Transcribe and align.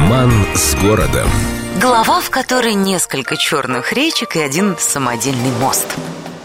Роман 0.00 0.32
с 0.54 0.74
городом. 0.76 1.28
Глава, 1.78 2.20
в 2.20 2.30
которой 2.30 2.72
несколько 2.72 3.36
черных 3.36 3.92
речек 3.92 4.34
и 4.34 4.40
один 4.40 4.76
самодельный 4.78 5.50
мост. 5.60 5.86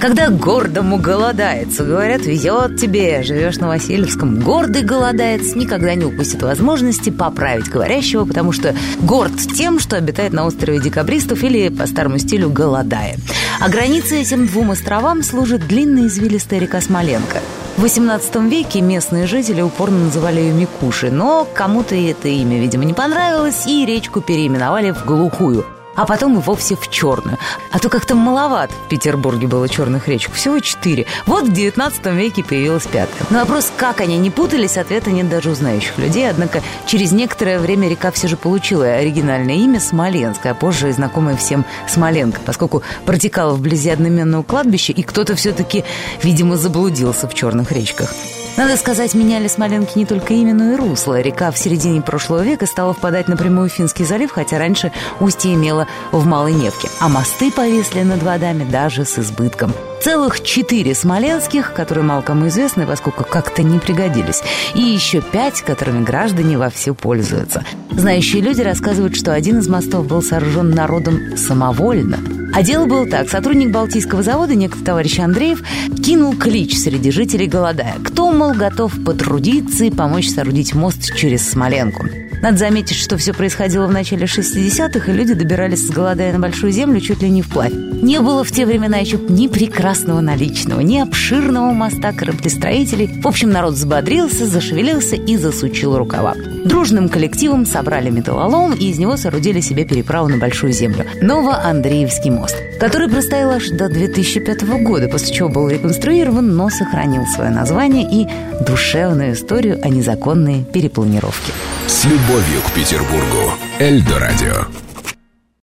Когда 0.00 0.28
гордому 0.28 0.98
голодается, 0.98 1.84
говорят, 1.84 2.26
везет 2.26 2.80
тебе, 2.80 3.22
живешь 3.22 3.58
на 3.58 3.68
Васильевском. 3.68 4.40
Гордый 4.40 4.82
голодается 4.82 5.56
никогда 5.56 5.94
не 5.94 6.04
упустит 6.04 6.42
возможности 6.42 7.10
поправить 7.10 7.70
говорящего, 7.70 8.24
потому 8.24 8.50
что 8.50 8.74
горд 8.98 9.36
тем, 9.56 9.78
что 9.78 9.96
обитает 9.96 10.32
на 10.32 10.46
острове 10.46 10.80
декабристов 10.80 11.44
или 11.44 11.68
по 11.68 11.86
старому 11.86 12.18
стилю 12.18 12.50
голодая. 12.50 13.18
А 13.60 13.68
границей 13.68 14.22
этим 14.22 14.48
двум 14.48 14.72
островам 14.72 15.22
служит 15.22 15.68
длинная 15.68 16.08
извилистая 16.08 16.58
река 16.58 16.80
Смоленка. 16.80 17.38
В 17.76 17.84
XVIII 17.84 18.48
веке 18.48 18.80
местные 18.80 19.26
жители 19.26 19.60
упорно 19.60 20.04
называли 20.04 20.38
ее 20.40 20.52
Микуши, 20.52 21.10
но 21.10 21.44
кому-то 21.52 21.96
это 21.96 22.28
имя, 22.28 22.60
видимо, 22.60 22.84
не 22.84 22.94
понравилось, 22.94 23.66
и 23.66 23.84
речку 23.84 24.20
переименовали 24.20 24.92
в 24.92 25.04
Глухую 25.04 25.66
а 25.94 26.06
потом 26.06 26.38
и 26.38 26.40
вовсе 26.40 26.76
в 26.76 26.88
черную. 26.90 27.38
А 27.70 27.78
то 27.78 27.88
как-то 27.88 28.14
маловато 28.14 28.72
в 28.86 28.88
Петербурге 28.88 29.46
было 29.46 29.68
черных 29.68 30.08
речек, 30.08 30.32
всего 30.32 30.58
четыре. 30.60 31.06
Вот 31.26 31.48
в 31.48 31.52
XIX 31.52 32.14
веке 32.14 32.42
появилась 32.44 32.86
пятая. 32.86 33.26
На 33.30 33.40
вопрос, 33.40 33.72
как 33.76 34.00
они 34.00 34.18
не 34.18 34.30
путались, 34.30 34.76
ответа 34.76 35.10
нет 35.10 35.28
даже 35.28 35.50
у 35.50 35.54
знающих 35.54 35.98
людей, 35.98 36.28
однако 36.28 36.62
через 36.86 37.12
некоторое 37.12 37.58
время 37.58 37.88
река 37.88 38.10
все 38.10 38.28
же 38.28 38.36
получила 38.36 38.84
оригинальное 38.84 39.56
имя 39.56 39.80
Смоленская, 39.80 40.52
а 40.52 40.54
позже 40.54 40.88
и 40.90 40.92
знакомая 40.92 41.36
всем 41.36 41.64
Смоленка, 41.88 42.40
поскольку 42.44 42.82
протекала 43.04 43.54
вблизи 43.54 43.90
одноименного 43.90 44.42
кладбища, 44.42 44.92
и 44.92 45.02
кто-то 45.02 45.34
все-таки, 45.34 45.84
видимо, 46.22 46.56
заблудился 46.56 47.28
в 47.28 47.34
черных 47.34 47.72
речках. 47.72 48.12
Надо 48.56 48.76
сказать, 48.76 49.14
меняли 49.14 49.48
Смоленки 49.48 49.98
не 49.98 50.06
только 50.06 50.32
имя, 50.32 50.54
но 50.54 50.72
и 50.72 50.76
русло. 50.76 51.20
Река 51.20 51.50
в 51.50 51.58
середине 51.58 52.00
прошлого 52.00 52.42
века 52.42 52.66
стала 52.66 52.94
впадать 52.94 53.26
напрямую 53.26 53.68
в 53.68 53.72
Финский 53.72 54.04
залив, 54.04 54.30
хотя 54.30 54.58
раньше 54.58 54.92
устье 55.18 55.54
имела 55.54 55.88
в 56.12 56.24
Малой 56.24 56.52
Невке. 56.52 56.88
А 57.00 57.08
мосты 57.08 57.50
повесли 57.50 58.04
над 58.04 58.22
водами 58.22 58.62
даже 58.62 59.04
с 59.04 59.18
избытком. 59.18 59.72
Целых 60.02 60.40
четыре 60.44 60.94
смоленских, 60.94 61.72
которые 61.72 62.04
мало 62.04 62.22
кому 62.22 62.46
известны, 62.46 62.86
поскольку 62.86 63.24
как-то 63.24 63.64
не 63.64 63.80
пригодились. 63.80 64.42
И 64.74 64.82
еще 64.82 65.20
пять, 65.20 65.62
которыми 65.62 66.04
граждане 66.04 66.56
вовсю 66.56 66.94
пользуются. 66.94 67.64
Знающие 67.90 68.40
люди 68.40 68.60
рассказывают, 68.60 69.16
что 69.16 69.32
один 69.34 69.58
из 69.58 69.68
мостов 69.68 70.06
был 70.06 70.22
сооружен 70.22 70.70
народом 70.70 71.36
самовольно– 71.36 72.20
а 72.54 72.62
дело 72.62 72.86
было 72.86 73.06
так. 73.06 73.28
Сотрудник 73.28 73.70
Балтийского 73.70 74.22
завода, 74.22 74.54
некто 74.54 74.84
товарищ 74.84 75.18
Андреев, 75.18 75.62
кинул 76.02 76.36
клич 76.36 76.78
среди 76.78 77.10
жителей 77.10 77.46
голодая. 77.46 77.96
Кто, 78.04 78.32
мол, 78.32 78.54
готов 78.54 78.92
потрудиться 79.04 79.84
и 79.84 79.90
помочь 79.90 80.28
соорудить 80.28 80.74
мост 80.74 81.14
через 81.16 81.48
Смоленку? 81.50 82.06
Надо 82.44 82.58
заметить, 82.58 82.98
что 82.98 83.16
все 83.16 83.32
происходило 83.32 83.86
в 83.86 83.90
начале 83.90 84.26
60-х, 84.26 85.10
и 85.10 85.14
люди 85.14 85.32
добирались 85.32 85.86
с 85.86 85.90
голодая 85.90 86.30
на 86.30 86.38
Большую 86.38 86.72
Землю 86.72 87.00
чуть 87.00 87.22
ли 87.22 87.30
не 87.30 87.40
вплавь. 87.40 87.72
Не 87.72 88.20
было 88.20 88.44
в 88.44 88.52
те 88.52 88.66
времена 88.66 88.98
еще 88.98 89.16
ни 89.16 89.46
прекрасного 89.46 90.20
наличного, 90.20 90.80
ни 90.80 90.98
обширного 90.98 91.72
моста 91.72 92.12
кораблестроителей. 92.12 93.06
В 93.22 93.26
общем, 93.26 93.48
народ 93.48 93.72
взбодрился, 93.72 94.44
зашевелился 94.44 95.16
и 95.16 95.38
засучил 95.38 95.96
рукава. 95.96 96.34
Дружным 96.66 97.08
коллективом 97.08 97.64
собрали 97.64 98.10
металлолом 98.10 98.74
и 98.74 98.90
из 98.90 98.98
него 98.98 99.16
соорудили 99.16 99.60
себе 99.60 99.86
переправу 99.86 100.28
на 100.28 100.36
Большую 100.36 100.74
Землю. 100.74 101.06
Новоандреевский 101.22 102.30
мост, 102.30 102.56
который 102.78 103.08
простоял 103.08 103.52
аж 103.52 103.70
до 103.70 103.88
2005 103.88 104.82
года, 104.82 105.08
после 105.08 105.34
чего 105.34 105.48
был 105.48 105.70
реконструирован, 105.70 106.54
но 106.54 106.68
сохранил 106.68 107.24
свое 107.24 107.48
название 107.48 108.06
и 108.06 108.28
душевную 108.66 109.32
историю 109.32 109.80
о 109.82 109.88
незаконной 109.88 110.62
перепланировке. 110.62 111.52
С 111.86 112.04
любовью 112.34 112.62
к 112.62 112.72
Петербургу. 112.72 113.52
Эльдо 113.78 114.18
радио. 114.18 114.93